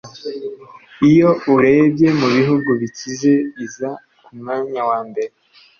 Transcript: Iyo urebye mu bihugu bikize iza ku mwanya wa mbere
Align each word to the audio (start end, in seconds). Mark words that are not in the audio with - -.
Iyo 1.09 1.29
urebye 1.53 2.07
mu 2.19 2.27
bihugu 2.35 2.69
bikize 2.79 3.31
iza 3.65 3.89
ku 4.23 4.31
mwanya 4.39 4.81
wa 4.89 4.99
mbere 5.07 5.33